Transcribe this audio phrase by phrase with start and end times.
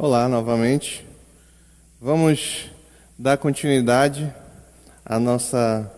[0.00, 1.04] Olá novamente.
[2.00, 2.70] Vamos
[3.18, 4.32] dar continuidade
[5.04, 5.92] à nossa,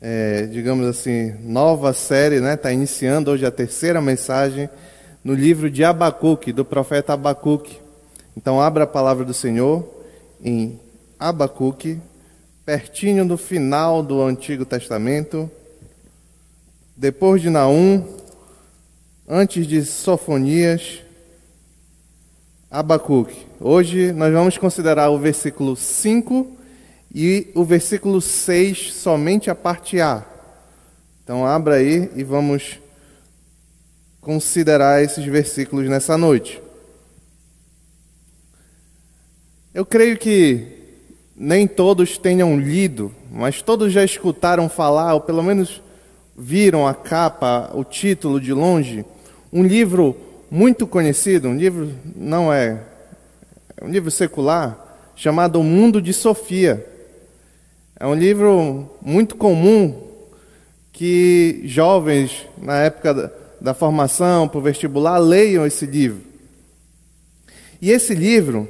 [0.00, 2.54] é, digamos assim, nova série, né?
[2.54, 4.70] Está iniciando hoje a terceira mensagem
[5.24, 7.80] no livro de Abacuque, do profeta Abacuque.
[8.36, 9.84] Então, abra a palavra do Senhor
[10.40, 10.78] em
[11.18, 12.00] Abacuque,
[12.64, 15.50] pertinho do final do Antigo Testamento,
[16.96, 18.06] depois de Naum,
[19.28, 21.07] antes de Sofonias
[22.70, 23.46] Abacuque.
[23.58, 26.46] Hoje nós vamos considerar o versículo 5
[27.14, 30.22] e o versículo 6, somente a parte A.
[31.24, 32.78] Então abra aí e vamos
[34.20, 36.60] considerar esses versículos nessa noite.
[39.72, 40.66] Eu creio que
[41.34, 45.80] nem todos tenham lido, mas todos já escutaram falar, ou pelo menos
[46.36, 49.06] viram a capa, o título de longe,
[49.50, 52.82] um livro muito conhecido, um livro não é,
[53.76, 56.86] é um livro secular chamado O Mundo de Sofia.
[57.98, 60.08] É um livro muito comum
[60.92, 66.22] que jovens na época da, da formação para o vestibular leiam esse livro.
[67.82, 68.68] E esse livro,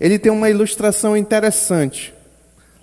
[0.00, 2.12] ele tem uma ilustração interessante.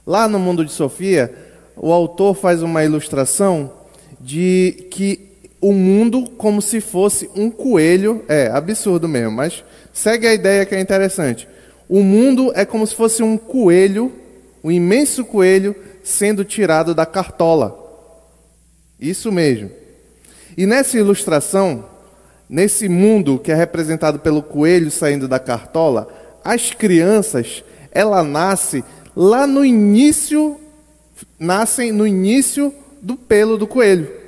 [0.05, 1.33] Lá no Mundo de Sofia,
[1.75, 3.73] o autor faz uma ilustração
[4.19, 5.26] de que
[5.59, 8.23] o mundo como se fosse um coelho.
[8.27, 9.63] É absurdo mesmo, mas
[9.93, 11.47] segue a ideia que é interessante.
[11.89, 14.11] O mundo é como se fosse um coelho,
[14.63, 17.85] um imenso coelho sendo tirado da cartola.
[18.99, 19.71] Isso mesmo.
[20.57, 21.85] E nessa ilustração,
[22.49, 26.07] nesse mundo que é representado pelo coelho saindo da cartola,
[26.43, 28.83] as crianças, ela nasce
[29.15, 30.59] lá no início,
[31.39, 34.26] nascem no início do pelo do coelho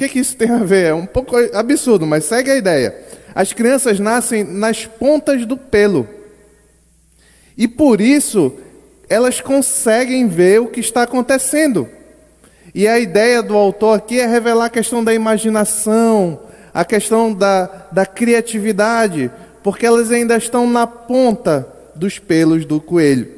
[0.00, 0.86] que, que isso tem a ver?
[0.86, 2.94] É um pouco absurdo, mas segue a ideia.
[3.34, 6.08] As crianças nascem nas pontas do pelo.
[7.56, 8.54] E por isso,
[9.10, 11.86] elas conseguem ver o que está acontecendo.
[12.74, 16.40] E a ideia do autor aqui é revelar a questão da imaginação,
[16.72, 19.30] a questão da, da criatividade,
[19.62, 23.28] porque elas ainda estão na ponta dos pelos do coelho.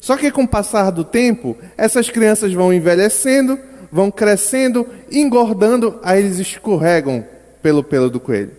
[0.00, 3.58] Só que com o passar do tempo, essas crianças vão envelhecendo,
[3.94, 7.24] vão crescendo, engordando, aí eles escorregam
[7.62, 8.50] pelo pelo do coelho.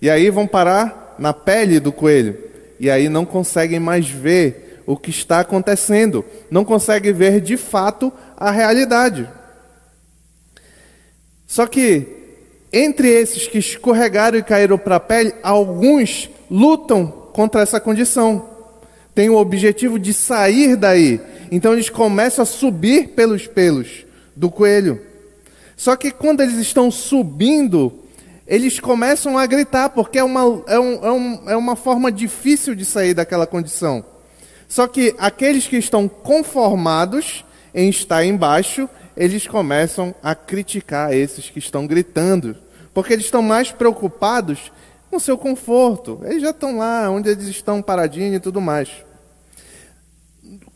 [0.00, 2.38] E aí vão parar na pele do coelho.
[2.78, 8.12] E aí não conseguem mais ver o que está acontecendo, não conseguem ver de fato
[8.36, 9.28] a realidade.
[11.48, 12.06] Só que
[12.72, 18.50] entre esses que escorregaram e caíram para a pele, alguns lutam contra essa condição.
[19.16, 21.20] Têm o objetivo de sair daí.
[21.50, 24.05] Então eles começam a subir pelos pelos
[24.36, 25.00] do coelho.
[25.76, 28.04] Só que quando eles estão subindo,
[28.46, 32.74] eles começam a gritar, porque é uma, é, um, é, um, é uma forma difícil
[32.74, 34.04] de sair daquela condição.
[34.68, 41.58] Só que aqueles que estão conformados em estar embaixo, eles começam a criticar esses que
[41.58, 42.56] estão gritando,
[42.92, 44.72] porque eles estão mais preocupados
[45.10, 46.20] com seu conforto.
[46.24, 48.90] Eles já estão lá, onde eles estão paradinhos e tudo mais.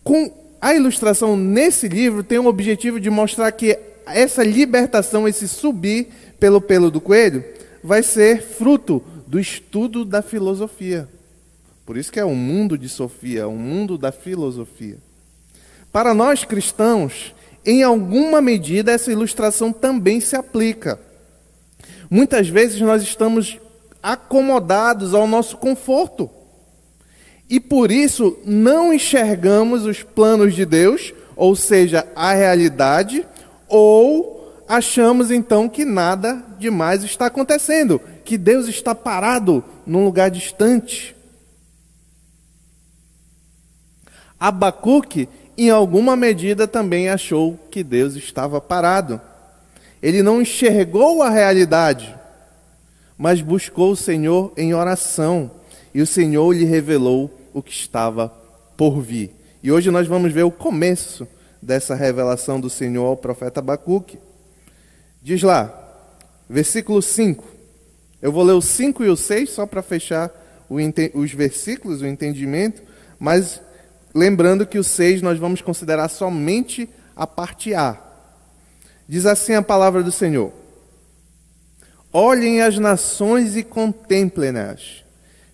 [0.03, 6.09] Com a ilustração nesse livro tem o objetivo de mostrar que essa libertação, esse subir
[6.39, 7.45] pelo pelo do coelho,
[7.83, 11.09] vai ser fruto do estudo da filosofia.
[11.87, 14.99] Por isso que é o um mundo de Sofia, o um mundo da filosofia.
[15.91, 17.35] Para nós cristãos,
[17.65, 21.01] em alguma medida essa ilustração também se aplica.
[22.11, 23.59] Muitas vezes nós estamos
[24.03, 26.31] acomodados ao nosso conforto.
[27.51, 33.27] E por isso não enxergamos os planos de Deus, ou seja, a realidade,
[33.69, 41.17] ou achamos então que nada demais está acontecendo, que Deus está parado num lugar distante.
[44.39, 45.29] Abacuque,
[45.59, 49.21] em alguma medida, também achou que Deus estava parado.
[50.01, 52.15] Ele não enxergou a realidade,
[53.19, 55.51] mas buscou o Senhor em oração,
[55.93, 58.29] e o Senhor lhe revelou o que estava
[58.77, 59.35] por vir.
[59.63, 61.29] E hoje nós vamos ver o começo
[61.61, 64.19] dessa revelação do Senhor ao profeta Abacuque.
[65.23, 65.77] Diz lá,
[66.49, 67.45] versículo 5.
[68.23, 70.31] Eu vou ler o 5 e o 6 só para fechar
[71.15, 72.83] os versículos, o entendimento,
[73.19, 73.61] mas
[74.15, 77.99] lembrando que o 6 nós vamos considerar somente a parte A.
[79.09, 80.53] Diz assim a palavra do Senhor:
[82.13, 85.05] Olhem as nações e contemplem-nas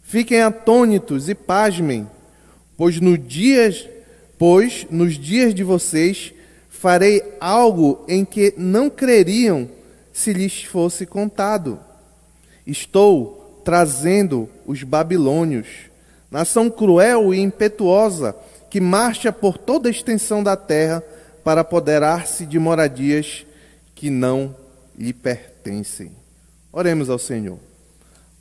[0.06, 2.08] Fiquem atônitos e pasmem,
[2.76, 3.88] pois, no dias,
[4.38, 6.32] pois nos dias de vocês
[6.70, 9.68] farei algo em que não creriam
[10.12, 11.80] se lhes fosse contado.
[12.64, 15.66] Estou trazendo os babilônios,
[16.30, 18.36] nação cruel e impetuosa,
[18.70, 21.02] que marcha por toda a extensão da terra
[21.42, 23.44] para apoderar-se de moradias
[23.92, 24.54] que não
[24.96, 26.12] lhe pertencem.
[26.72, 27.65] Oremos ao Senhor.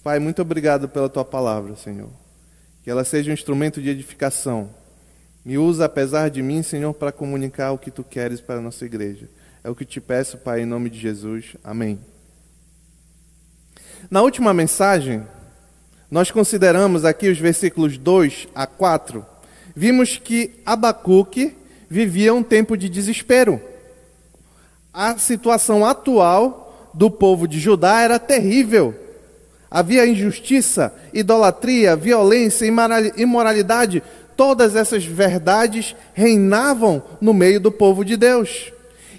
[0.06, 2.12] Pai, muito obrigado pela tua palavra, Senhor.
[2.84, 4.70] Que ela seja um instrumento de edificação.
[5.44, 8.86] Me usa, apesar de mim, Senhor, para comunicar o que tu queres para a nossa
[8.86, 9.28] igreja.
[9.64, 11.56] É o que te peço, Pai, em nome de Jesus.
[11.64, 12.00] Amém.
[14.08, 15.24] Na última mensagem,
[16.12, 19.26] nós consideramos aqui os versículos 2 a 4.
[19.76, 21.58] Vimos que Abacuque
[21.90, 23.60] vivia um tempo de desespero.
[24.94, 29.02] A situação atual do povo de Judá era terrível.
[29.76, 32.66] Havia injustiça, idolatria, violência,
[33.18, 34.02] imoralidade.
[34.38, 38.72] Todas essas verdades reinavam no meio do povo de Deus.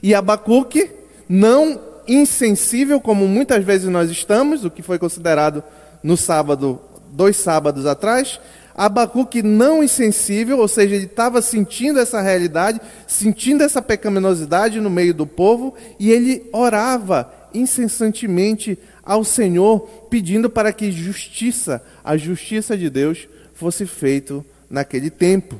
[0.02, 0.90] E Abacuque,
[1.28, 5.62] não insensível, como muitas vezes nós estamos, o que foi considerado
[6.02, 6.80] no sábado,
[7.12, 8.40] dois sábados atrás,
[8.74, 15.12] Abacuque não insensível, ou seja, ele estava sentindo essa realidade, sentindo essa pecaminosidade no meio
[15.12, 19.80] do povo, e ele orava incessantemente ao Senhor,
[20.10, 25.58] pedindo para que justiça, a justiça de Deus, fosse feito naquele tempo.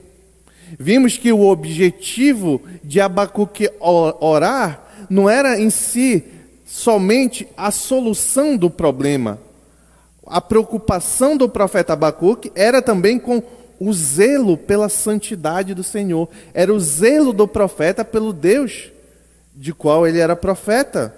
[0.78, 6.24] Vimos que o objetivo de Abacuque orar não era em si
[6.66, 9.38] somente a solução do problema,
[10.26, 13.40] a preocupação do profeta Abacuque era também com
[13.78, 16.28] o zelo pela santidade do Senhor.
[16.52, 18.90] Era o zelo do profeta pelo Deus
[19.54, 21.14] de qual ele era profeta.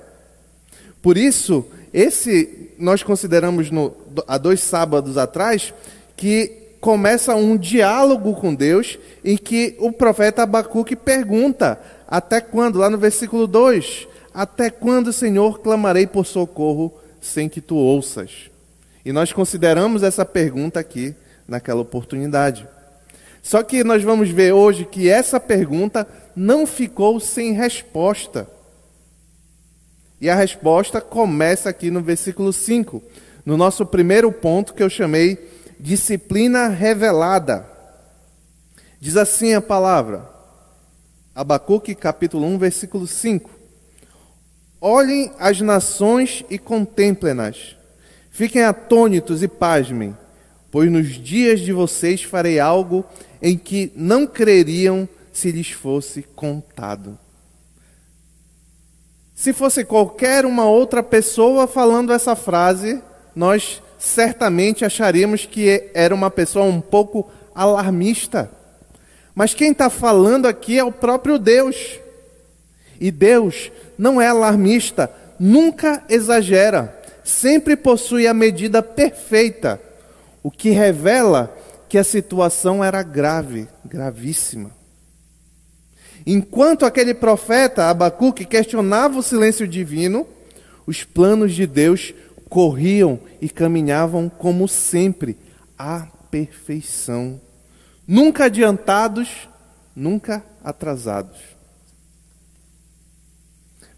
[1.00, 3.94] Por isso, esse nós consideramos no,
[4.26, 5.72] há dois sábados atrás
[6.16, 12.78] que começa um diálogo com Deus em que o profeta Abacuque pergunta: Até quando?
[12.78, 18.50] Lá no versículo 2: Até quando, Senhor, clamarei por socorro sem que tu ouças?
[19.04, 21.14] E nós consideramos essa pergunta aqui
[21.46, 22.66] naquela oportunidade.
[23.42, 26.06] Só que nós vamos ver hoje que essa pergunta
[26.36, 28.48] não ficou sem resposta.
[30.20, 33.02] E a resposta começa aqui no versículo 5,
[33.44, 35.38] no nosso primeiro ponto que eu chamei
[35.78, 37.66] disciplina revelada.
[39.00, 40.28] Diz assim a palavra,
[41.34, 43.50] Abacuque capítulo 1, versículo 5.
[44.80, 47.78] Olhem as nações e contemplem-nas
[48.38, 50.16] Fiquem atônitos e pasmem,
[50.70, 53.04] pois nos dias de vocês farei algo
[53.42, 57.18] em que não creriam se lhes fosse contado.
[59.38, 63.00] Se fosse qualquer uma outra pessoa falando essa frase,
[63.36, 68.50] nós certamente acharíamos que era uma pessoa um pouco alarmista.
[69.36, 72.00] Mas quem está falando aqui é o próprio Deus.
[73.00, 75.08] E Deus não é alarmista,
[75.38, 79.80] nunca exagera sempre possui a medida perfeita,
[80.42, 81.56] o que revela
[81.88, 84.77] que a situação era grave, gravíssima.
[86.30, 90.26] Enquanto aquele profeta Abacuque questionava o silêncio divino,
[90.86, 92.12] os planos de Deus
[92.50, 95.38] corriam e caminhavam como sempre,
[95.78, 97.40] à perfeição.
[98.06, 99.48] Nunca adiantados,
[99.96, 101.38] nunca atrasados.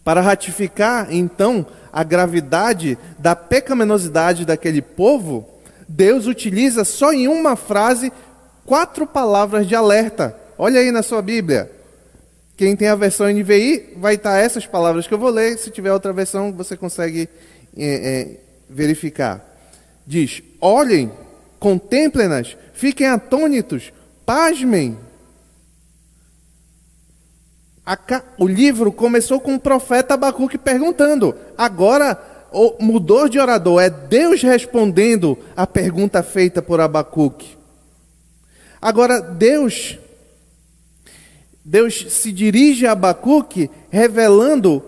[0.01, 5.49] Para ratificar, então, a gravidade da pecaminosidade daquele povo,
[5.85, 8.09] Deus utiliza só em uma frase
[8.65, 10.33] quatro palavras de alerta.
[10.57, 11.80] Olha aí na sua Bíblia.
[12.55, 15.57] Quem tem a versão NVI vai estar essas palavras que eu vou ler.
[15.57, 17.27] Se tiver outra versão, você consegue
[17.75, 18.37] é, é,
[18.69, 19.43] verificar.
[20.05, 21.11] Diz: olhem,
[21.59, 23.91] contemplem-nas, fiquem atônitos,
[24.25, 24.97] pasmem
[28.37, 31.35] o livro começou com o profeta Abacuque perguntando.
[31.57, 32.19] Agora
[32.79, 33.81] mudou de orador.
[33.81, 37.57] É Deus respondendo a pergunta feita por Abacuque.
[38.81, 39.97] Agora, Deus,
[41.63, 44.83] Deus se dirige a Abacuque revelando,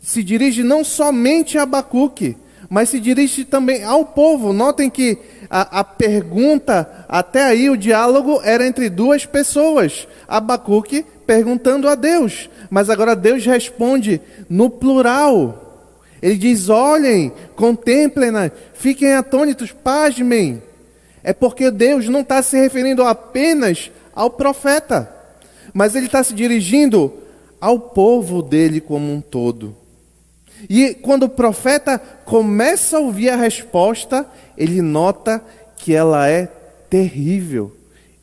[0.00, 2.36] se dirige não somente a Abacuque,
[2.68, 4.52] mas se dirige também ao povo.
[4.52, 10.06] Notem que a, a, pergunta, até aí o diálogo era entre duas pessoas.
[10.26, 15.88] Abacuque perguntando a Deus, mas agora Deus responde no plural.
[16.22, 18.30] Ele diz: olhem, contemplem,
[18.74, 20.62] fiquem atônitos, pasmem.
[21.22, 25.19] É porque Deus não está se referindo apenas ao profeta,
[25.72, 27.12] mas ele está se dirigindo
[27.60, 29.76] ao povo dele como um todo.
[30.68, 35.42] E quando o profeta começa a ouvir a resposta, ele nota
[35.76, 36.46] que ela é
[36.88, 37.74] terrível,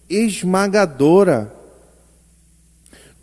[0.09, 1.53] esmagadora.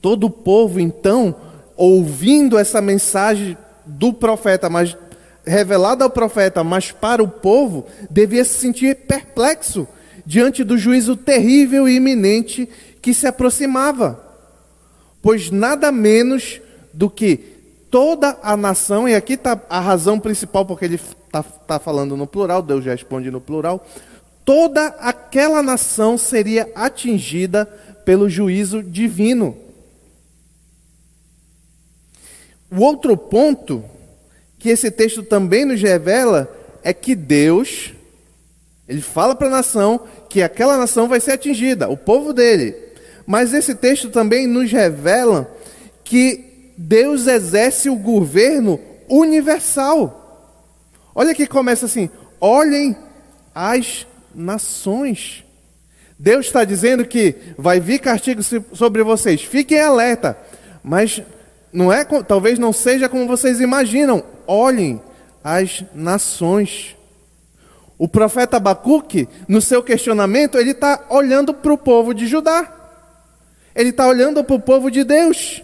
[0.01, 1.35] Todo o povo, então,
[1.77, 4.97] ouvindo essa mensagem do profeta, mas
[5.47, 9.87] revelada ao profeta, mas para o povo, devia se sentir perplexo
[10.27, 12.69] diante do juízo terrível e iminente
[13.05, 14.19] que se aproximava.
[15.21, 16.59] Pois nada menos
[16.91, 17.37] do que
[17.91, 22.27] toda a nação, e aqui está a razão principal porque ele está tá falando no
[22.27, 23.87] plural, Deus responde no plural,
[24.43, 27.67] toda aquela nação seria atingida
[28.07, 29.55] pelo juízo divino.
[32.71, 33.85] O outro ponto
[34.59, 36.51] que esse texto também nos revela
[36.83, 37.93] é que Deus,
[38.89, 42.94] ele fala para a nação que aquela nação vai ser atingida, o povo dele.
[43.27, 45.51] Mas esse texto também nos revela
[46.03, 50.21] que Deus exerce o governo universal.
[51.15, 52.97] Olha que começa assim: olhem
[53.55, 55.45] as nações.
[56.19, 59.43] Deus está dizendo que vai vir castigo sobre vocês.
[59.43, 60.37] Fiquem alerta.
[60.83, 61.23] Mas
[61.73, 64.23] não é, talvez não seja como vocês imaginam.
[64.47, 65.01] Olhem
[65.43, 66.97] as nações.
[67.97, 72.84] O profeta Abacuque, no seu questionamento, ele está olhando para o povo de Judá.
[73.75, 75.63] Ele está olhando para o povo de Deus.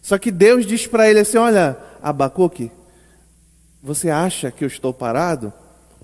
[0.00, 2.70] Só que Deus diz para ele assim: Olha, Abacuque,
[3.82, 5.52] você acha que eu estou parado?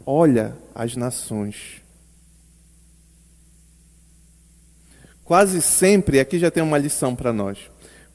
[0.05, 1.81] Olha as nações.
[5.25, 7.71] Quase sempre, aqui já tem uma lição para nós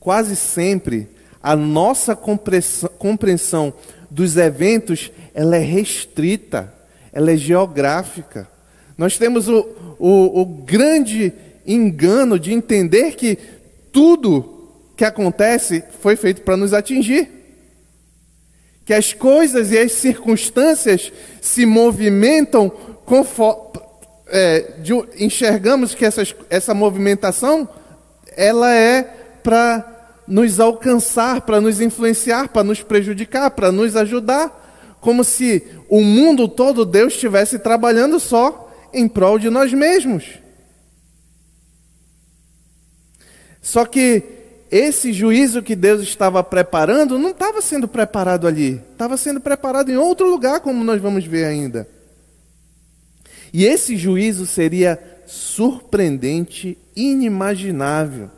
[0.06, 1.08] quase sempre
[1.42, 3.74] a nossa compreensão
[4.08, 6.72] dos eventos ela é restrita,
[7.12, 8.48] ela é geográfica.
[8.96, 9.66] Nós temos o,
[9.98, 11.34] o, o grande
[11.66, 13.38] engano de entender que
[13.92, 14.56] tudo
[14.96, 17.30] que acontece foi feito para nos atingir.
[18.86, 22.70] Que as coisas e as circunstâncias se movimentam
[23.06, 23.66] conforme.
[24.28, 27.70] É, de, enxergamos que essas, essa movimentação
[28.36, 29.04] ela é
[29.44, 29.96] para
[30.28, 36.48] nos alcançar, para nos influenciar, para nos prejudicar, para nos ajudar, como se o mundo
[36.48, 40.40] todo Deus estivesse trabalhando só em prol de nós mesmos.
[43.66, 44.22] Só que
[44.70, 49.98] esse juízo que Deus estava preparando não estava sendo preparado ali, estava sendo preparado em
[49.98, 51.88] outro lugar, como nós vamos ver ainda.
[53.52, 58.30] E esse juízo seria surpreendente, inimaginável.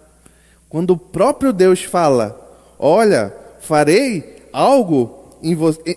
[0.69, 5.38] Quando o próprio Deus fala: Olha, farei algo,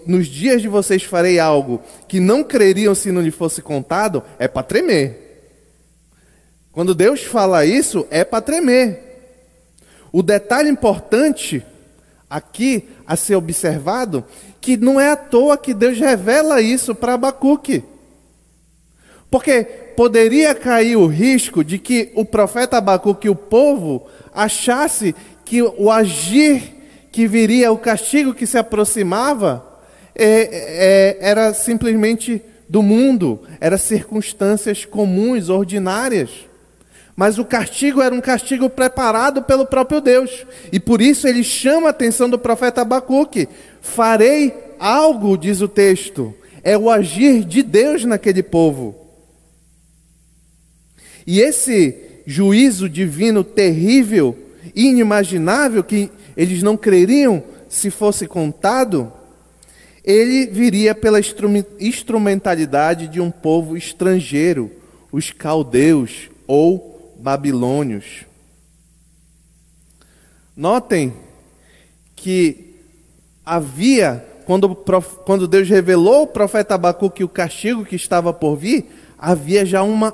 [0.08, 4.48] nos dias de vocês farei algo que não creriam se não lhe fosse contado, é
[4.48, 5.52] para tremer.
[6.72, 9.09] Quando Deus fala isso, é para tremer.
[10.12, 11.64] O detalhe importante
[12.28, 14.24] aqui a ser observado,
[14.60, 17.82] que não é à toa que Deus revela isso para Abacuque.
[19.30, 19.64] Porque
[19.96, 25.14] poderia cair o risco de que o profeta Abacuque e o povo achasse
[25.44, 26.76] que o agir
[27.12, 29.66] que viria, o castigo que se aproximava,
[30.14, 36.30] é, é, era simplesmente do mundo, eram circunstâncias comuns, ordinárias.
[37.20, 40.46] Mas o castigo era um castigo preparado pelo próprio Deus.
[40.72, 43.46] E por isso ele chama a atenção do profeta Abacuque.
[43.82, 46.32] Farei algo, diz o texto.
[46.64, 48.96] É o agir de Deus naquele povo.
[51.26, 54.34] E esse juízo divino terrível,
[54.74, 59.12] inimaginável, que eles não creriam se fosse contado,
[60.02, 61.20] ele viria pela
[61.78, 64.70] instrumentalidade de um povo estrangeiro,
[65.12, 66.89] os caldeus ou
[67.20, 68.24] babilônios.
[70.56, 71.12] Notem
[72.16, 72.74] que
[73.44, 78.86] havia, quando, quando Deus revelou ao profeta Abacuque o castigo que estava por vir,
[79.18, 80.12] havia já uma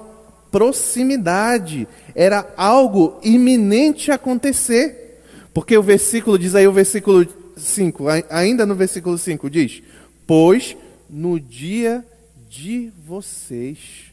[0.51, 5.21] proximidade, era algo iminente acontecer.
[5.53, 9.83] Porque o versículo diz aí, o versículo 5, ainda no versículo 5 diz:
[10.27, 10.77] Pois
[11.09, 12.05] no dia
[12.49, 14.06] de vocês,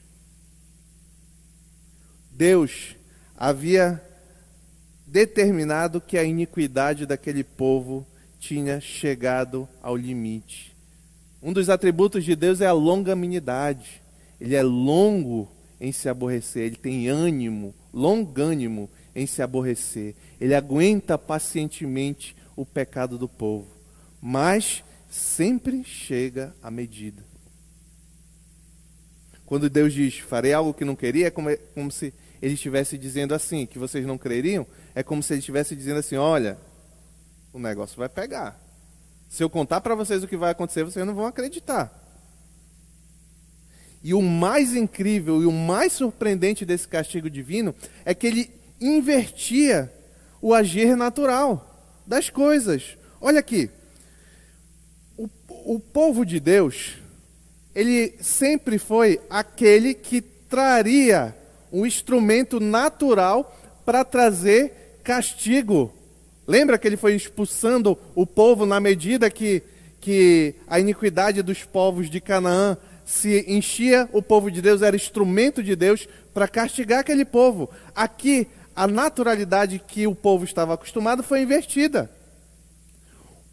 [2.36, 2.96] Deus
[3.38, 4.02] havia
[5.06, 8.06] determinado que a iniquidade daquele povo
[8.40, 10.76] tinha chegado ao limite.
[11.42, 14.02] Um dos atributos de Deus é a longanimidade.
[14.42, 15.48] Ele é longo
[15.80, 20.16] em se aborrecer, ele tem ânimo, longânimo em se aborrecer.
[20.42, 23.68] Ele aguenta pacientemente o pecado do povo,
[24.22, 27.24] mas sempre chega a medida.
[29.46, 32.14] Quando Deus diz, farei algo que não queria, é como, é como se
[32.44, 36.18] ele estivesse dizendo assim, que vocês não creriam, é como se ele estivesse dizendo assim:
[36.18, 36.58] olha,
[37.54, 38.62] o negócio vai pegar.
[39.30, 41.98] Se eu contar para vocês o que vai acontecer, vocês não vão acreditar.
[44.04, 47.74] E o mais incrível e o mais surpreendente desse castigo divino
[48.04, 49.90] é que ele invertia
[50.42, 52.98] o agir natural das coisas.
[53.22, 53.70] Olha aqui.
[55.18, 56.98] O, O, povo de Deus,
[57.74, 61.34] ele sempre foi aquele que traria
[61.74, 65.92] um instrumento natural para trazer castigo.
[66.48, 69.64] Lembra que ele foi expulsando o povo na medida que,
[70.00, 75.64] que a iniquidade dos povos de Canaã se enchia, o povo de Deus era instrumento
[75.64, 77.70] de Deus para castigar aquele povo.
[77.96, 82.10] Aqui, a naturalidade que o povo estava acostumado foi invertida.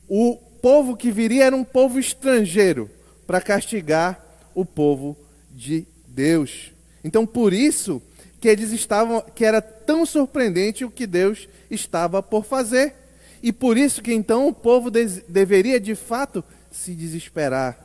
[0.08, 2.90] O povo que viria era um povo estrangeiro
[3.26, 4.22] para castigar
[4.54, 5.16] o povo
[5.50, 6.72] de Deus.
[7.02, 8.02] Então, por isso
[8.40, 12.94] que eles estavam, que era tão surpreendente o que Deus estava por fazer.
[13.42, 17.78] E por isso que então o povo deveria de fato se desesperar.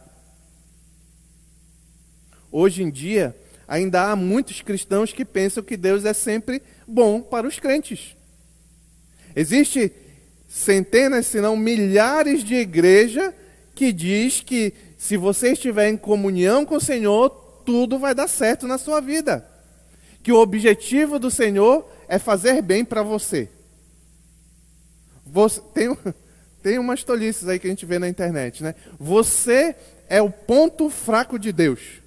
[2.52, 3.36] Hoje em dia,
[3.68, 8.16] ainda há muitos cristãos que pensam que Deus é sempre bom para os crentes.
[9.36, 9.92] Existe
[10.48, 13.34] centenas, se não milhares de igrejas
[13.74, 17.30] que diz que se você estiver em comunhão com o Senhor,
[17.66, 19.55] tudo vai dar certo na sua vida.
[20.26, 23.48] Que o objetivo do Senhor é fazer bem para você.
[25.24, 25.62] você.
[25.72, 25.96] Tem,
[26.64, 28.74] tem umas tolices aí que a gente vê na internet, né?
[29.00, 29.76] Você
[30.10, 32.02] é o ponto fraco de Deus.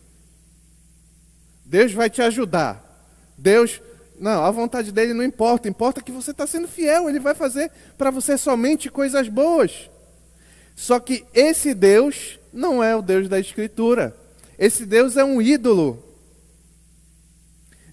[1.64, 2.84] Deus vai te ajudar.
[3.38, 3.80] Deus,
[4.18, 7.70] não, a vontade dele não importa, importa que você está sendo fiel, ele vai fazer
[7.96, 9.88] para você somente coisas boas.
[10.74, 14.16] Só que esse Deus não é o Deus da Escritura.
[14.58, 16.07] Esse Deus é um ídolo.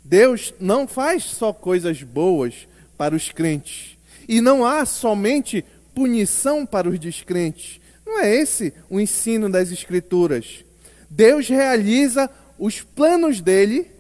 [0.06, 3.98] Deus não faz só coisas boas para os crentes.
[4.28, 7.82] E não há somente punição para os descrentes.
[8.06, 10.64] Não é esse o ensino das Escrituras.
[11.10, 13.92] Deus realiza os planos dele,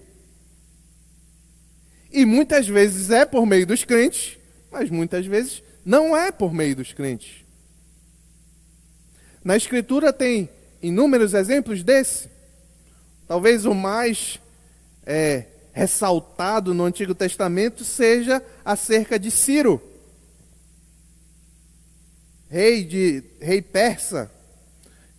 [2.12, 4.38] e muitas vezes é por meio dos crentes,
[4.71, 7.43] mas muitas vezes não é por meio dos crentes.
[9.43, 10.50] Na Escritura tem
[10.83, 12.29] inúmeros exemplos desse.
[13.27, 14.39] Talvez o mais
[15.03, 15.45] é,
[15.75, 19.80] ressaltado no Antigo Testamento seja acerca de Ciro,
[22.49, 24.32] rei de rei persa.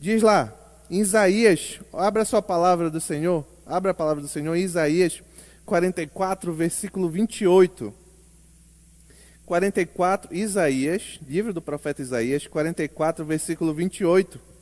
[0.01, 0.53] Diz lá,
[0.91, 5.23] em Isaías, abra a sua palavra do Senhor, abra a palavra do Senhor em Isaías
[5.65, 7.95] 44, versículo 28.
[9.45, 14.57] 44, Isaías, livro do profeta Isaías, 44, versículo 28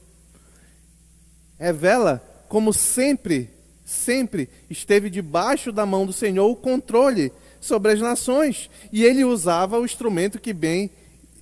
[1.59, 3.51] revela como sempre,
[3.94, 9.78] sempre esteve debaixo da mão do Senhor o controle sobre as nações, e ele usava
[9.78, 10.90] o instrumento que bem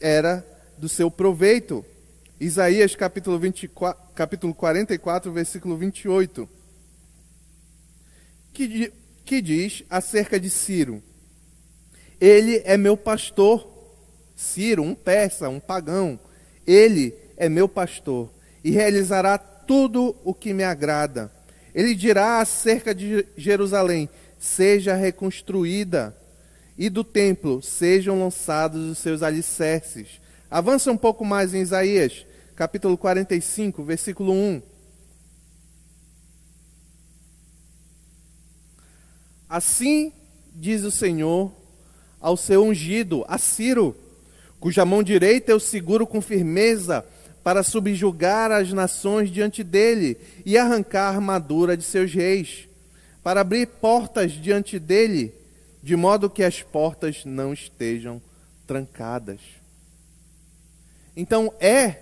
[0.00, 0.46] era
[0.78, 1.84] do seu proveito.
[2.38, 6.48] Isaías capítulo, 24, capítulo 44, versículo 28,
[8.52, 8.92] que,
[9.24, 11.02] que diz acerca de Ciro:
[12.20, 13.70] Ele é meu pastor.
[14.34, 16.18] Ciro, um persa, um pagão,
[16.66, 18.28] ele é meu pastor
[18.64, 21.30] e realizará tudo o que me agrada.
[21.74, 24.08] Ele dirá acerca de Jerusalém:
[24.38, 26.16] seja reconstruída,
[26.76, 30.20] e do templo sejam lançados os seus alicerces.
[30.50, 34.62] Avança um pouco mais em Isaías, capítulo 45, versículo 1.
[39.48, 40.12] Assim
[40.54, 41.52] diz o Senhor
[42.20, 43.96] ao seu ungido, a Ciro,
[44.60, 47.04] cuja mão direita eu seguro com firmeza
[47.42, 52.68] para subjugar as nações diante dele e arrancar a armadura de seus reis,
[53.22, 55.34] para abrir portas diante dele,
[55.82, 58.22] de modo que as portas não estejam
[58.66, 59.40] trancadas.
[61.16, 61.98] Então é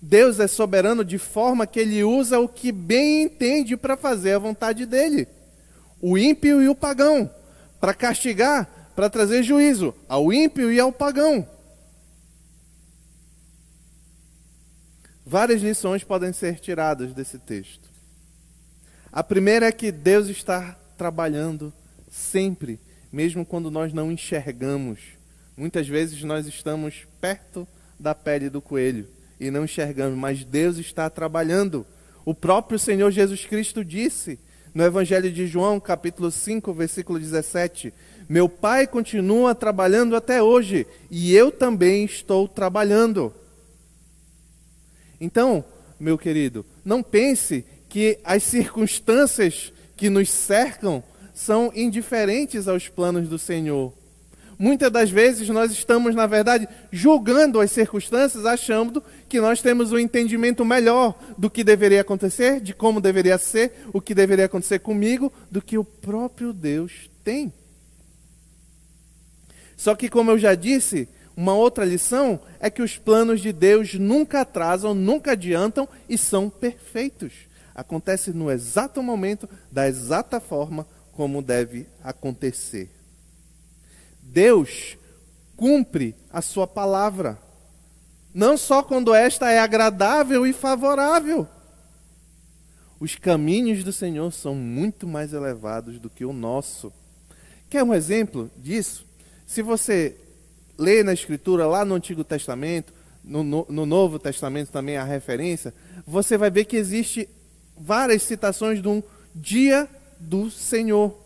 [0.00, 4.38] Deus é soberano de forma que ele usa o que bem entende para fazer a
[4.38, 5.26] vontade dele.
[6.00, 7.30] O ímpio e o pagão,
[7.80, 11.48] para castigar, para trazer juízo ao ímpio e ao pagão.
[15.26, 17.88] Várias lições podem ser tiradas desse texto.
[19.10, 21.72] A primeira é que Deus está trabalhando
[22.10, 22.78] sempre,
[23.10, 25.00] mesmo quando nós não enxergamos.
[25.56, 27.66] Muitas vezes nós estamos perto
[27.98, 29.08] da pele do coelho
[29.40, 31.86] e não enxergamos, mas Deus está trabalhando.
[32.24, 34.38] O próprio Senhor Jesus Cristo disse
[34.74, 37.94] no Evangelho de João, capítulo 5, versículo 17:
[38.28, 43.32] Meu Pai continua trabalhando até hoje e eu também estou trabalhando.
[45.24, 45.64] Então,
[45.98, 51.02] meu querido, não pense que as circunstâncias que nos cercam
[51.34, 53.94] são indiferentes aos planos do Senhor.
[54.58, 59.98] Muitas das vezes nós estamos, na verdade, julgando as circunstâncias, achando que nós temos um
[59.98, 65.32] entendimento melhor do que deveria acontecer, de como deveria ser, o que deveria acontecer comigo,
[65.50, 67.50] do que o próprio Deus tem.
[69.74, 73.94] Só que, como eu já disse, Uma outra lição é que os planos de Deus
[73.94, 77.32] nunca atrasam, nunca adiantam e são perfeitos.
[77.74, 82.90] Acontece no exato momento, da exata forma como deve acontecer.
[84.22, 84.96] Deus
[85.56, 87.38] cumpre a sua palavra,
[88.32, 91.48] não só quando esta é agradável e favorável.
[92.98, 96.92] Os caminhos do Senhor são muito mais elevados do que o nosso.
[97.68, 99.04] Quer um exemplo disso?
[99.46, 100.16] Se você
[100.78, 102.92] lê na Escritura, lá no Antigo Testamento,
[103.24, 105.72] no, no, no Novo Testamento também a referência,
[106.06, 107.28] você vai ver que existe
[107.76, 109.02] várias citações de um
[109.34, 109.88] dia
[110.20, 111.18] do Senhor.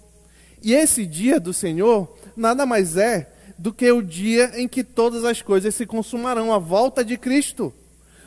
[0.63, 5.25] E esse dia do Senhor nada mais é do que o dia em que todas
[5.25, 7.75] as coisas se consumarão, a volta de Cristo.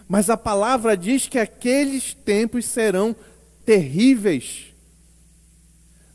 [0.08, 3.16] Mas a palavra diz que aqueles tempos serão
[3.66, 4.74] terríveis.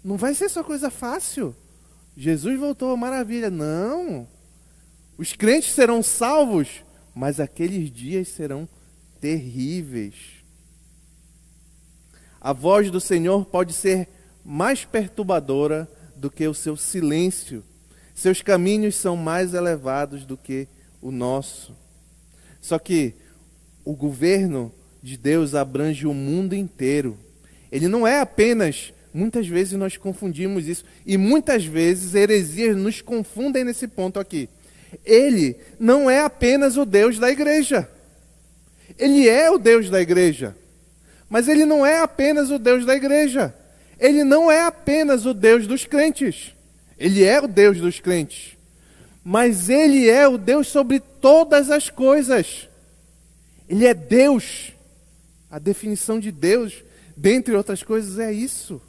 [0.04, 1.56] Não vai ser só coisa fácil.
[2.14, 3.50] Jesus voltou, maravilha.
[3.50, 4.28] Não.
[5.18, 8.68] Os crentes serão salvos, mas aqueles dias serão
[9.20, 10.14] terríveis.
[12.40, 14.08] A voz do Senhor pode ser
[14.44, 17.64] mais perturbadora do que o seu silêncio.
[18.14, 20.68] Seus caminhos são mais elevados do que
[21.00, 21.74] o nosso.
[22.60, 23.14] Só que
[23.84, 27.18] o governo de Deus abrange o mundo inteiro.
[27.70, 33.64] Ele não é apenas, muitas vezes nós confundimos isso, e muitas vezes heresias nos confundem
[33.64, 34.48] nesse ponto aqui.
[35.04, 37.88] Ele não é apenas o Deus da igreja.
[38.98, 40.56] Ele é o Deus da igreja.
[41.28, 43.54] Mas ele não é apenas o Deus da igreja.
[43.98, 46.54] Ele não é apenas o Deus dos crentes.
[46.98, 48.56] Ele é o Deus dos crentes.
[49.24, 52.68] Mas ele é o Deus sobre todas as coisas.
[53.68, 54.72] Ele é Deus.
[55.50, 56.84] A definição de Deus,
[57.16, 58.80] dentre outras coisas, é isso.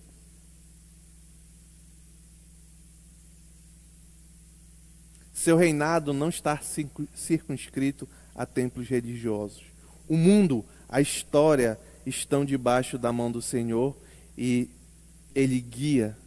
[5.48, 6.60] Seu reinado não está
[7.16, 8.06] circunscrito
[8.36, 9.64] a templos religiosos.
[10.06, 13.96] O mundo, a história estão debaixo da mão do Senhor
[14.38, 14.70] e
[15.34, 16.18] ele guia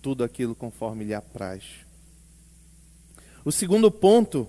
[0.00, 1.62] tudo aquilo conforme lhe apraz.
[3.44, 4.48] O segundo ponto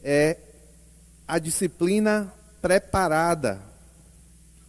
[0.00, 0.38] é
[1.26, 3.60] a disciplina preparada.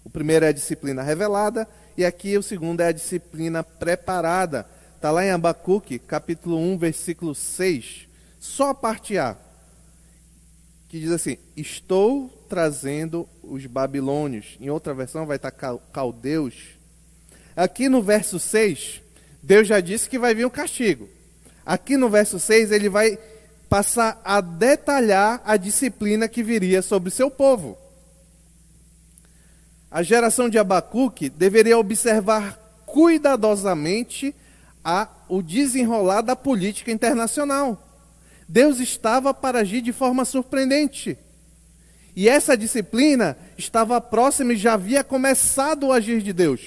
[0.04, 4.68] O primeiro é a disciplina revelada e aqui o segundo é a disciplina preparada.
[5.06, 8.08] Está lá em Abacuque, capítulo 1, versículo 6,
[8.40, 9.38] só a parte A,
[10.90, 14.58] que diz assim: Estou trazendo os babilônios.
[14.60, 16.56] Em outra versão vai estar caldeus.
[17.56, 19.00] Aqui no verso 6,
[19.44, 21.08] Deus já disse que vai vir o castigo.
[21.64, 23.20] Aqui no verso 6, ele vai
[23.70, 27.78] passar a detalhar a disciplina que viria sobre seu povo.
[29.92, 34.34] A geração de Abacuque deveria observar cuidadosamente
[34.86, 37.82] a, o desenrolar da política internacional.
[38.48, 41.18] Deus estava para agir de forma surpreendente.
[42.16, 46.62] E essa disciplina estava próxima e já havia começado o agir de Deus.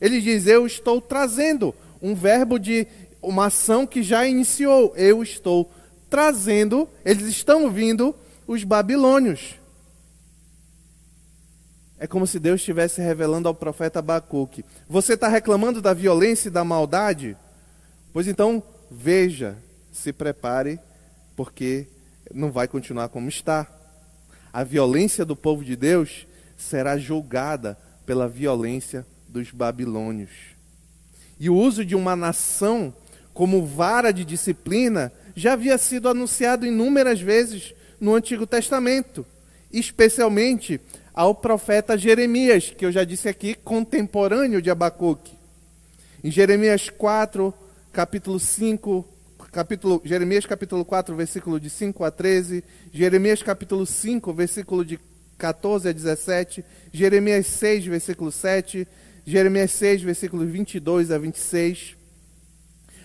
[0.00, 2.86] Ele diz: Eu estou trazendo um verbo de
[3.20, 4.94] uma ação que já iniciou.
[4.96, 5.70] Eu estou
[6.08, 8.14] trazendo, eles estão vindo
[8.46, 9.59] os babilônios.
[12.02, 16.50] É como se Deus estivesse revelando ao profeta Abacuque: Você está reclamando da violência e
[16.50, 17.36] da maldade?
[18.10, 19.54] Pois então, veja,
[19.92, 20.80] se prepare,
[21.36, 21.86] porque
[22.32, 23.66] não vai continuar como está.
[24.50, 30.30] A violência do povo de Deus será julgada pela violência dos babilônios.
[31.38, 32.94] E o uso de uma nação
[33.34, 39.24] como vara de disciplina já havia sido anunciado inúmeras vezes no Antigo Testamento,
[39.70, 40.80] especialmente
[41.12, 45.32] ao profeta Jeremias, que eu já disse aqui, contemporâneo de Abacuque.
[46.22, 47.52] Em Jeremias 4,
[47.92, 49.06] capítulo 5,
[49.50, 54.98] capítulo, Jeremias capítulo 4, versículo de 5 a 13, Jeremias capítulo 5, versículo de
[55.38, 58.86] 14 a 17, Jeremias 6, versículo 7,
[59.26, 61.96] Jeremias 6, versículos 22 a 26.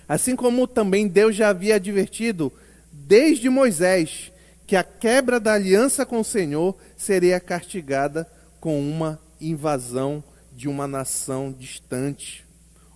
[0.07, 2.53] Assim como também Deus já havia advertido
[2.91, 4.31] desde Moisés
[4.67, 8.29] que a quebra da aliança com o Senhor seria castigada
[8.59, 12.45] com uma invasão de uma nação distante.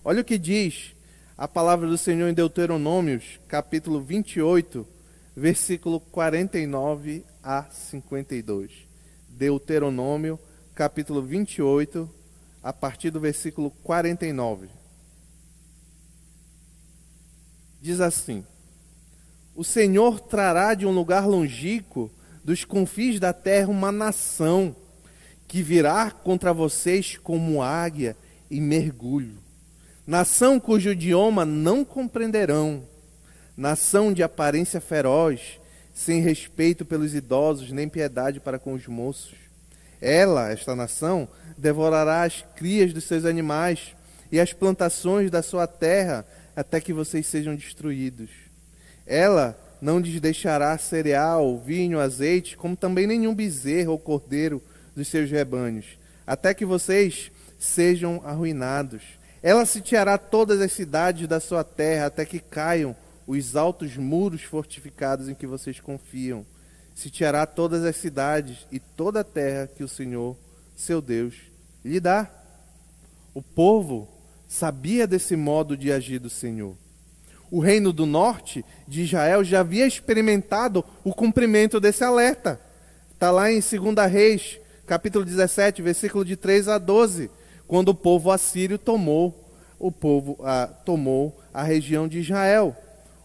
[0.04, 0.94] Olha o que diz
[1.36, 4.86] a palavra do Senhor em Deuteronômios, capítulo 28,
[5.36, 8.70] versículo 49 a 52.
[9.28, 10.38] Deuteronômio,
[10.74, 12.08] capítulo 28,
[12.62, 14.68] a partir do versículo 49.
[17.80, 18.44] Diz assim:
[19.60, 22.10] o Senhor trará de um lugar longínquo,
[22.44, 24.74] dos confins da terra, uma nação
[25.46, 28.16] que virá contra vocês como águia
[28.50, 29.38] e mergulho.
[30.06, 32.84] Nação cujo idioma não compreenderão,
[33.56, 35.60] nação de aparência feroz,
[35.92, 39.34] sem respeito pelos idosos, nem piedade para com os moços.
[40.00, 43.94] Ela, esta nação, devorará as crias dos seus animais
[44.32, 46.24] e as plantações da sua terra,
[46.56, 48.30] até que vocês sejam destruídos.
[49.06, 54.62] Ela não lhes deixará cereal, vinho, azeite, como também nenhum bezerro ou cordeiro
[54.94, 55.86] dos seus rebanhos,
[56.26, 59.02] até que vocês sejam arruinados.
[59.42, 62.94] Ela sitiará todas as cidades da sua terra, até que caiam
[63.26, 66.44] os altos muros fortificados em que vocês confiam.
[66.94, 70.36] Sitiará todas as cidades e toda a terra que o Senhor,
[70.76, 71.34] seu Deus,
[71.84, 72.30] lhe dá.
[73.32, 74.08] O povo
[74.48, 76.76] sabia desse modo de agir do Senhor.
[77.50, 82.60] O reino do norte de Israel já havia experimentado o cumprimento desse alerta.
[83.12, 87.30] Está lá em 2 Reis, capítulo 17, versículo de 3 a 12,
[87.66, 89.40] quando o povo assírio tomou
[89.80, 90.38] o povo
[90.84, 92.76] tomou a região de Israel.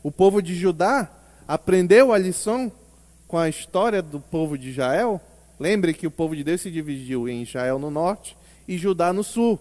[0.02, 1.12] O povo de Judá
[1.46, 2.72] aprendeu a lição
[3.28, 5.20] com a história do povo de Israel.
[5.60, 9.24] Lembre que o povo de Deus se dividiu em Israel no norte e Judá no
[9.24, 9.60] sul.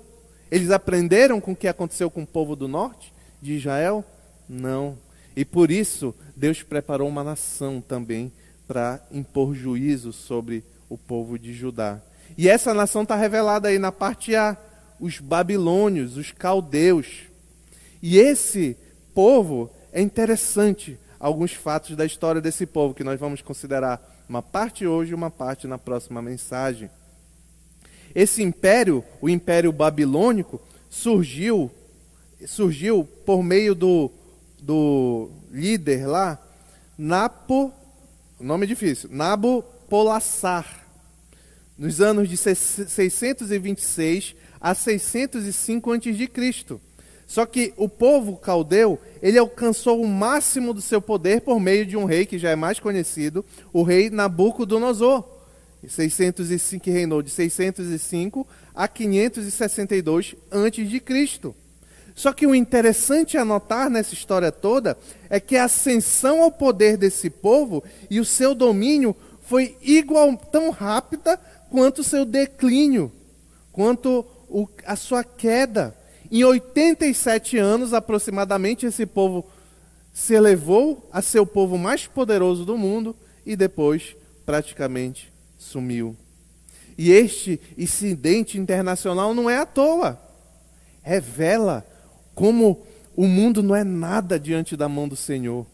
[0.50, 4.04] Eles aprenderam com o que aconteceu com o povo do norte de Israel?
[4.48, 4.98] Não.
[5.36, 8.32] E por isso Deus preparou uma nação também
[8.66, 12.00] para impor juízo sobre o povo de Judá.
[12.36, 14.56] E essa nação está revelada aí na parte A,
[14.98, 17.24] os babilônios, os caldeus.
[18.02, 18.76] E esse
[19.14, 24.86] povo é interessante alguns fatos da história desse povo que nós vamos considerar uma parte
[24.86, 26.90] hoje e uma parte na próxima mensagem.
[28.14, 31.70] Esse império, o Império Babilônico, surgiu
[32.46, 34.10] surgiu por meio do,
[34.64, 36.38] do líder lá,
[36.96, 37.70] Napo,
[38.40, 40.86] nome difícil, Nabopolassar,
[41.76, 46.80] nos anos de 626 a 605 a.C.
[47.26, 51.96] Só que o povo caldeu, ele alcançou o máximo do seu poder por meio de
[51.96, 55.32] um rei que já é mais conhecido, o rei Nabucodonosor.
[55.86, 61.54] 605 que reinou de 605 a 562 antes de Cristo.
[62.14, 64.96] Só que o interessante a notar nessa história toda
[65.28, 70.70] é que a ascensão ao poder desse povo e o seu domínio foi igual tão
[70.70, 71.38] rápida
[71.70, 73.12] quanto o seu declínio,
[73.72, 75.94] quanto o, a sua queda.
[76.30, 79.44] Em 87 anos, aproximadamente, esse povo
[80.12, 86.16] se elevou a ser o povo mais poderoso do mundo e depois praticamente sumiu.
[86.96, 90.20] E este incidente internacional não é à toa.
[91.02, 91.84] Revela
[92.34, 92.84] como
[93.16, 95.66] o mundo não é nada diante da mão do Senhor.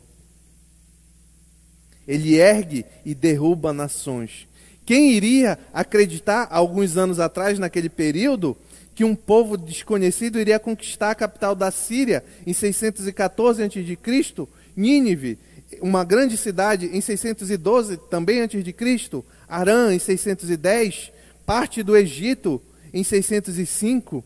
[2.06, 4.48] Ele ergue e derruba nações.
[4.84, 8.56] Quem iria acreditar, alguns anos atrás, naquele período,
[8.94, 15.38] que um povo desconhecido iria conquistar a capital da Síria em 614 a.C., Nínive,
[15.80, 21.12] uma grande cidade em 612 também Cristo, Arã em 610,
[21.46, 22.60] parte do Egito
[22.92, 24.24] em 605.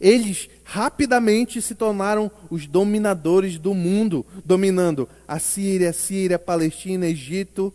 [0.00, 7.72] Eles rapidamente se tornaram os dominadores do mundo, dominando a Síria, Síria, Palestina, Egito,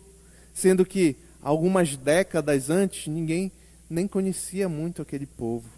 [0.52, 3.52] sendo que algumas décadas antes ninguém
[3.88, 5.68] nem conhecia muito aquele povo.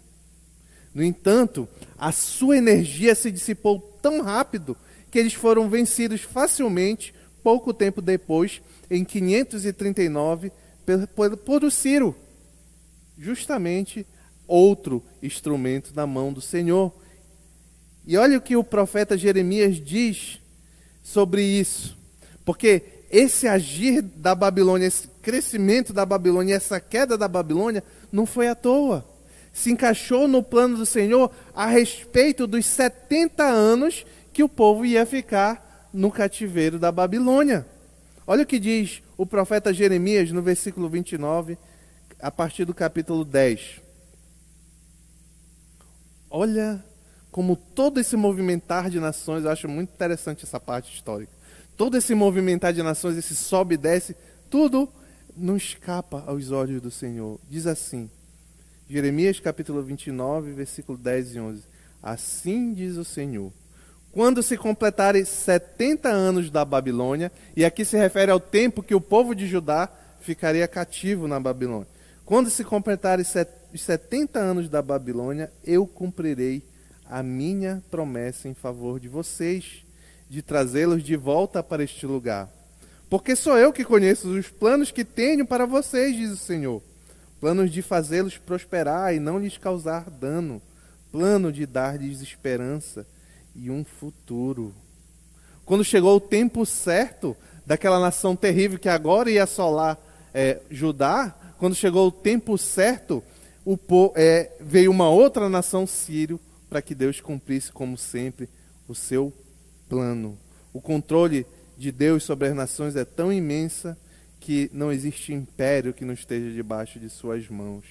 [0.93, 4.75] No entanto, a sua energia se dissipou tão rápido
[5.09, 10.51] que eles foram vencidos facilmente pouco tempo depois, em 539,
[11.15, 12.15] por, por o Ciro,
[13.17, 14.05] justamente
[14.51, 16.91] outro instrumento na mão do Senhor.
[18.05, 20.39] E olha o que o profeta Jeremias diz
[21.03, 21.97] sobre isso,
[22.45, 28.47] porque esse agir da Babilônia, esse crescimento da Babilônia, essa queda da Babilônia, não foi
[28.47, 29.05] à toa
[29.53, 35.05] se encaixou no plano do Senhor a respeito dos 70 anos que o povo ia
[35.05, 37.65] ficar no cativeiro da Babilônia.
[38.25, 41.57] Olha o que diz o profeta Jeremias no versículo 29,
[42.19, 43.81] a partir do capítulo 10.
[46.31, 46.81] Olha
[47.29, 51.31] como todo esse movimentar de nações, eu acho muito interessante essa parte histórica.
[51.75, 54.15] Todo esse movimentar de nações, esse sobe e desce,
[54.49, 54.87] tudo
[55.35, 57.37] não escapa aos olhos do Senhor.
[57.49, 58.09] Diz assim:
[58.89, 61.63] Jeremias capítulo 29, versículo 10 e 11.
[62.01, 63.51] Assim diz o Senhor:
[64.11, 69.01] Quando se completarem 70 anos da Babilônia, e aqui se refere ao tempo que o
[69.01, 69.89] povo de Judá
[70.21, 71.87] ficaria cativo na Babilônia.
[72.25, 73.25] Quando se completarem
[73.73, 76.63] os 70 anos da Babilônia, eu cumprirei
[77.05, 79.83] a minha promessa em favor de vocês,
[80.29, 82.49] de trazê-los de volta para este lugar.
[83.09, 86.81] Porque sou eu que conheço os planos que tenho para vocês, diz o Senhor
[87.41, 90.61] planos de fazê-los prosperar e não lhes causar dano,
[91.11, 93.05] plano de dar-lhes esperança
[93.55, 94.71] e um futuro.
[95.65, 99.97] Quando chegou o tempo certo daquela nação terrível que agora ia assolar
[100.31, 103.23] é, Judá, quando chegou o tempo certo,
[103.63, 103.77] o,
[104.15, 108.49] é, veio uma outra nação sírio para que Deus cumprisse, como sempre,
[108.87, 109.31] o seu
[109.87, 110.39] plano.
[110.73, 111.45] O controle
[111.77, 113.95] de Deus sobre as nações é tão imensa
[114.39, 117.85] que não existe império que não esteja debaixo de suas mãos.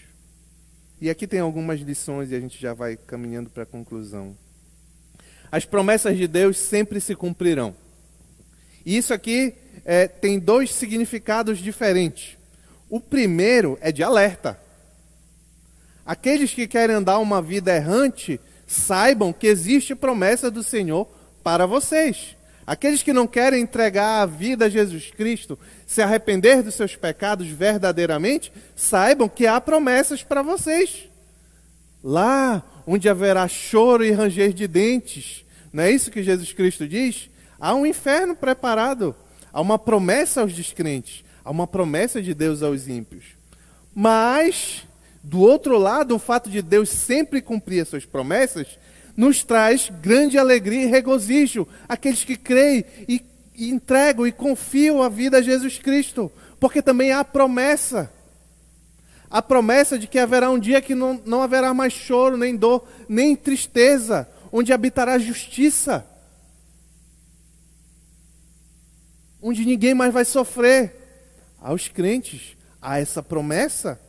[1.01, 4.37] E aqui tem algumas lições e a gente já vai caminhando para a conclusão.
[5.49, 7.73] As promessas de Deus sempre se cumprirão.
[8.85, 9.55] E isso aqui
[9.85, 12.39] é, tem dois significados diferentes.
[12.90, 14.61] O primeiro é de alerta.
[16.05, 21.09] Aqueles que querem andar uma vida errante, saibam que existe promessa do Senhor
[21.42, 22.37] para vocês.
[22.66, 27.46] Aqueles que não querem entregar a vida a Jesus Cristo, se arrepender dos seus pecados
[27.46, 31.09] verdadeiramente, saibam que há promessas para vocês.
[32.03, 37.31] Lá onde haverá choro e ranger de dentes, não é isso que Jesus Cristo diz?
[37.59, 39.14] Há um inferno preparado,
[39.53, 41.24] há uma promessa aos descrentes.
[41.51, 43.25] Há uma promessa de Deus aos ímpios.
[43.93, 44.87] Mas,
[45.21, 48.79] do outro lado, o fato de Deus sempre cumprir as suas promessas
[49.17, 51.67] nos traz grande alegria e regozijo.
[51.89, 53.21] Aqueles que creem e,
[53.57, 56.31] e entregam e confiam a vida a Jesus Cristo.
[56.61, 58.09] Porque também há promessa.
[59.29, 62.87] A promessa de que haverá um dia que não, não haverá mais choro, nem dor,
[63.09, 66.07] nem tristeza, onde habitará justiça.
[69.43, 71.00] Onde ninguém mais vai sofrer
[71.61, 74.01] aos crentes a essa promessa.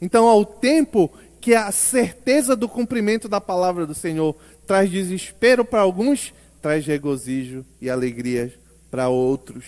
[0.00, 1.10] Então, ao tempo
[1.40, 4.36] que a certeza do cumprimento da palavra do Senhor
[4.66, 8.52] traz desespero para alguns, traz regozijo e alegria
[8.90, 9.64] para outros.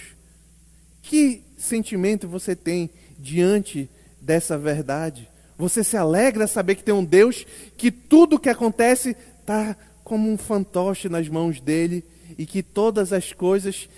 [1.02, 3.88] Que sentimento você tem diante
[4.20, 5.28] dessa verdade?
[5.56, 7.46] Você se alegra saber que tem um Deus
[7.76, 12.04] que tudo que acontece está como um fantoche nas mãos dele
[12.38, 13.88] e que todas as coisas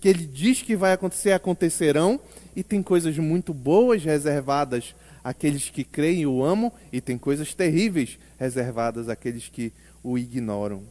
[0.00, 2.20] que ele diz que vai acontecer acontecerão,
[2.54, 7.54] e tem coisas muito boas reservadas àqueles que creem e o amam, e tem coisas
[7.54, 10.84] terríveis reservadas àqueles que o ignoram.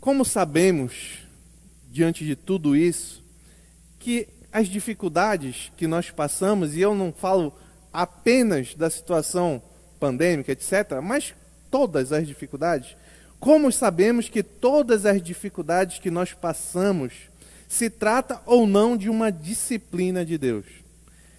[0.00, 1.18] Como sabemos,
[1.90, 3.24] diante de tudo isso,
[3.98, 7.52] que as dificuldades que nós passamos, e eu não falo
[7.92, 9.62] apenas da situação
[9.98, 11.34] pandêmica, etc., mas
[11.70, 12.96] todas as dificuldades,
[13.40, 17.12] como sabemos que todas as dificuldades que nós passamos
[17.68, 20.66] se trata ou não de uma disciplina de Deus?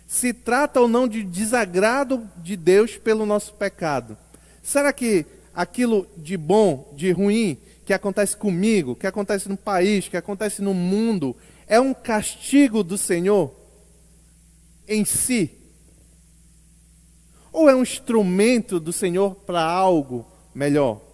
[0.08, 4.18] Se trata ou não de desagrado de Deus pelo nosso pecado?
[4.64, 10.18] Será que aquilo de bom, de ruim, que acontece comigo, que acontece no país, que
[10.18, 11.36] acontece no mundo,
[11.68, 13.54] é um castigo do Senhor
[14.88, 15.52] em si?
[17.52, 21.09] Ou é um instrumento do Senhor para algo melhor?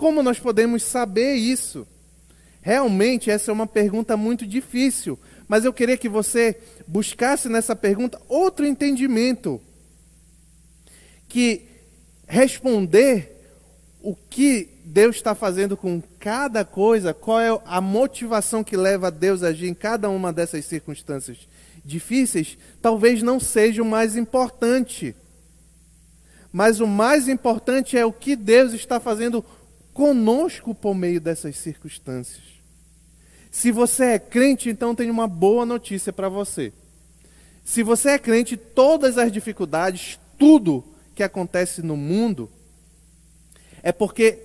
[0.00, 1.86] Como nós podemos saber isso?
[2.62, 8.18] Realmente, essa é uma pergunta muito difícil, mas eu queria que você buscasse nessa pergunta
[8.26, 9.60] outro entendimento.
[11.28, 11.66] Que
[12.26, 13.44] responder
[14.00, 19.42] o que Deus está fazendo com cada coisa, qual é a motivação que leva Deus
[19.42, 21.46] a agir em cada uma dessas circunstâncias
[21.84, 25.14] difíceis, talvez não seja o mais importante.
[26.50, 29.44] Mas o mais importante é o que Deus está fazendo
[30.00, 32.40] conosco por meio dessas circunstâncias.
[33.50, 36.72] Se você é crente, então tem uma boa notícia para você.
[37.62, 40.82] Se você é crente, todas as dificuldades, tudo
[41.14, 42.50] que acontece no mundo,
[43.82, 44.38] é porque,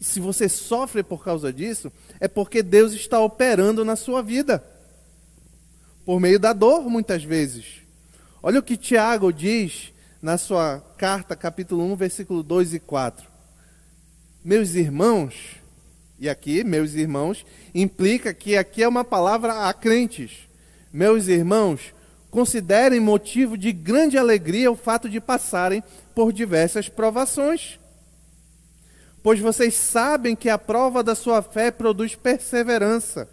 [0.00, 4.62] se você sofre por causa disso, é porque Deus está operando na sua vida.
[6.04, 7.82] Por meio da dor, muitas vezes.
[8.40, 13.34] Olha o que Tiago diz na sua carta, capítulo 1, versículo 2 e 4
[14.46, 15.56] meus irmãos,
[16.20, 20.48] e aqui, meus irmãos, implica que aqui é uma palavra a crentes.
[20.92, 21.92] Meus irmãos,
[22.30, 25.82] considerem motivo de grande alegria o fato de passarem
[26.14, 27.80] por diversas provações.
[29.20, 33.28] Pois vocês sabem que a prova da sua fé produz perseverança.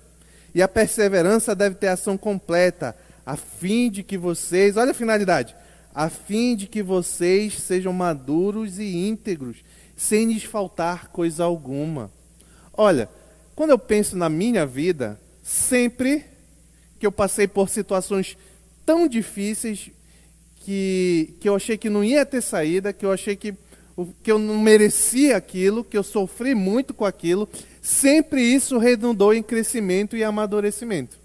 [0.52, 5.56] E a perseverança deve ter ação completa, a fim de que vocês, olha a finalidade,
[5.94, 9.58] a fim de que vocês sejam maduros e íntegros,
[9.96, 12.12] sem lhes faltar coisa alguma.
[12.74, 13.10] Olha,
[13.56, 16.26] quando eu penso na minha vida, sempre
[17.00, 18.38] que eu passei por situações
[18.86, 19.92] tão difíceis
[20.58, 23.54] que, que eu achei que não ia ter saída, que eu achei que,
[24.24, 27.48] que eu não merecia aquilo, que eu sofri muito com aquilo,
[27.82, 31.20] sempre isso redundou em crescimento e amadurecimento.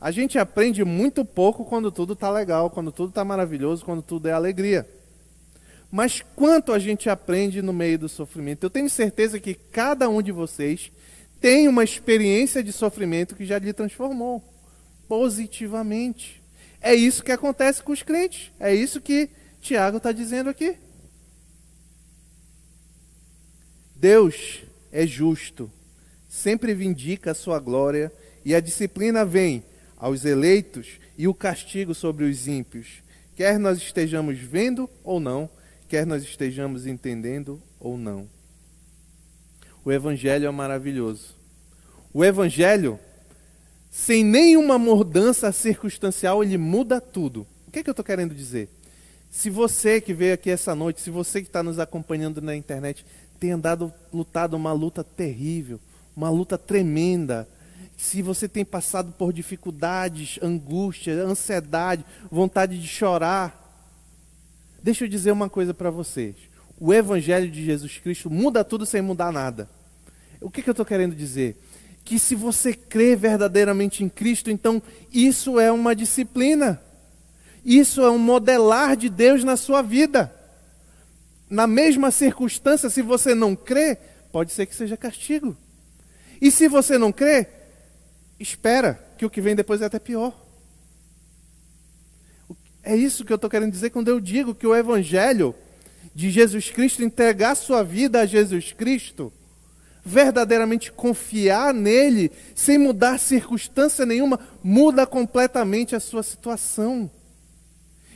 [0.00, 4.28] A gente aprende muito pouco quando tudo está legal, quando tudo está maravilhoso, quando tudo
[4.28, 4.86] é alegria.
[5.94, 8.64] Mas quanto a gente aprende no meio do sofrimento.
[8.64, 10.90] Eu tenho certeza que cada um de vocês
[11.40, 14.42] tem uma experiência de sofrimento que já lhe transformou
[15.06, 16.42] positivamente.
[16.80, 18.50] É isso que acontece com os crentes.
[18.58, 19.30] É isso que
[19.60, 20.76] Tiago está dizendo aqui.
[23.94, 25.70] Deus é justo,
[26.28, 28.12] sempre vindica a sua glória,
[28.44, 29.62] e a disciplina vem
[29.96, 33.00] aos eleitos e o castigo sobre os ímpios,
[33.36, 35.48] quer nós estejamos vendo ou não,
[35.94, 38.28] quer nós estejamos entendendo ou não.
[39.84, 41.36] O Evangelho é maravilhoso.
[42.12, 42.98] O Evangelho,
[43.92, 47.46] sem nenhuma mudança circunstancial, ele muda tudo.
[47.68, 48.68] O que, é que eu estou querendo dizer?
[49.30, 53.06] Se você que veio aqui essa noite, se você que está nos acompanhando na internet,
[53.38, 55.78] tem andado, lutado uma luta terrível,
[56.16, 57.48] uma luta tremenda,
[57.96, 63.63] se você tem passado por dificuldades, angústia, ansiedade, vontade de chorar,
[64.84, 66.36] deixa eu dizer uma coisa para vocês.
[66.78, 69.66] O Evangelho de Jesus Cristo muda tudo sem mudar nada.
[70.42, 71.56] O que, que eu estou querendo dizer?
[72.04, 76.82] Que se você crê verdadeiramente em Cristo, então isso é uma disciplina.
[77.64, 80.30] Isso é um modelar de Deus na sua vida.
[81.48, 83.96] Na mesma circunstância, se você não crê,
[84.30, 85.56] pode ser que seja castigo.
[86.42, 87.46] E se você não crê,
[88.38, 90.43] espera, que o que vem depois é até pior.
[92.84, 95.54] É isso que eu estou querendo dizer quando eu digo que o Evangelho
[96.14, 99.32] de Jesus Cristo, entregar sua vida a Jesus Cristo,
[100.04, 107.10] verdadeiramente confiar nele, sem mudar circunstância nenhuma, muda completamente a sua situação.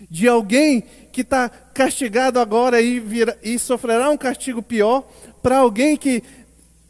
[0.08, 5.10] De alguém que está castigado agora e, vira, e sofrerá um castigo pior,
[5.42, 6.22] para alguém que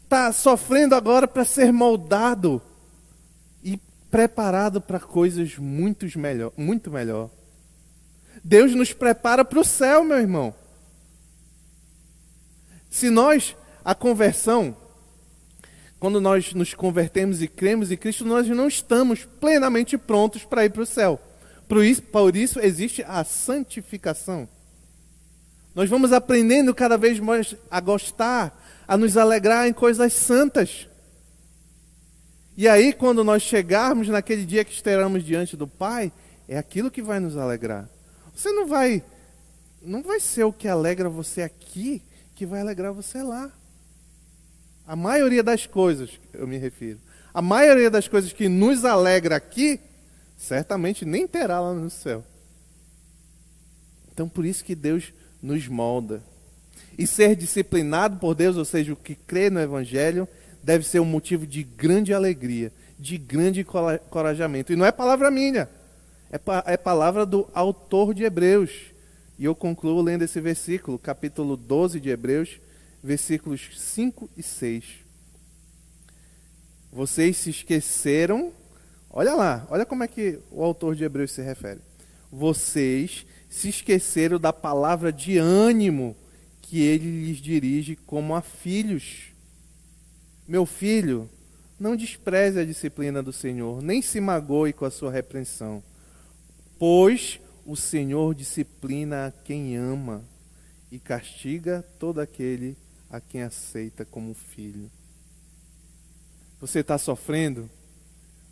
[0.03, 2.61] está sofrendo agora para ser moldado
[3.63, 3.79] e
[4.11, 7.29] preparado para coisas muito melhor, muito melhor.
[8.43, 10.53] Deus nos prepara para o céu, meu irmão.
[12.89, 14.75] Se nós, a conversão,
[15.99, 20.71] quando nós nos convertemos e cremos em Cristo, nós não estamos plenamente prontos para ir
[20.71, 21.19] para o céu.
[21.67, 24.47] Por isso, por isso existe a santificação.
[25.75, 30.87] Nós vamos aprendendo cada vez mais a gostar, a nos alegrar em coisas santas.
[32.57, 36.11] E aí, quando nós chegarmos naquele dia que estaremos diante do Pai,
[36.47, 37.87] é aquilo que vai nos alegrar.
[38.39, 39.03] Você não vai,
[39.81, 42.01] não vai ser o que alegra você aqui
[42.33, 43.51] que vai alegrar você lá.
[44.87, 46.99] A maioria das coisas, eu me refiro,
[47.33, 49.77] a maioria das coisas que nos alegra aqui,
[50.37, 52.23] certamente nem terá lá no céu.
[54.13, 55.11] Então, por isso que Deus
[55.43, 56.23] nos molda.
[56.97, 60.25] E ser disciplinado por Deus, ou seja, o que crê no Evangelho,
[60.63, 64.71] deve ser um motivo de grande alegria, de grande encorajamento.
[64.71, 65.69] E não é palavra minha,
[66.29, 68.71] é, pa é palavra do autor de Hebreus.
[69.37, 72.59] E eu concluo lendo esse versículo, capítulo 12 de Hebreus,
[73.03, 74.83] versículos 5 e 6.
[76.91, 78.51] Vocês se esqueceram,
[79.09, 81.79] olha lá, olha como é que o autor de Hebreus se refere.
[82.31, 86.15] Vocês se esqueceram da palavra de ânimo
[86.61, 89.31] que ele lhes dirige como a filhos.
[90.47, 91.29] Meu filho,
[91.79, 95.81] não despreze a disciplina do Senhor, nem se magoe com a sua repreensão,
[96.79, 100.23] pois o Senhor disciplina a quem ama
[100.89, 102.77] e castiga todo aquele
[103.09, 104.89] a quem aceita como filho.
[106.59, 107.69] Você está sofrendo?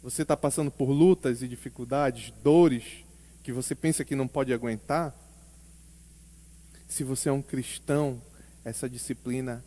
[0.04, 3.06] Você está passando por lutas e dificuldades, dores
[3.42, 5.16] que você pensa que não pode aguentar?
[6.88, 8.22] Se você é um cristão,
[8.64, 9.64] essa disciplina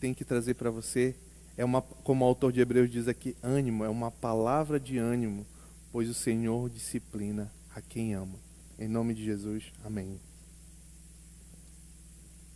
[0.00, 1.14] tem que trazer para você
[1.58, 5.44] é uma, como o autor de Hebreus diz aqui, ânimo, é uma palavra de ânimo,
[5.90, 8.38] pois o Senhor disciplina a quem ama.
[8.76, 10.18] Em nome de Jesus, amém.